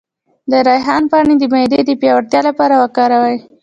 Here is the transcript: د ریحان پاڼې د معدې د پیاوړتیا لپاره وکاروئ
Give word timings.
د 0.51 0.53
ریحان 0.67 1.03
پاڼې 1.11 1.35
د 1.39 1.43
معدې 1.53 1.79
د 1.85 1.91
پیاوړتیا 2.01 2.39
لپاره 2.49 2.75
وکاروئ 2.83 3.37